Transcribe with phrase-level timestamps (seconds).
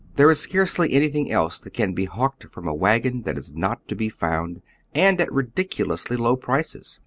[0.15, 3.87] There is scarcely anything else that can be hawked from a wagon that is not
[3.87, 4.63] to be found,
[4.95, 6.97] and at ridiculously low prices.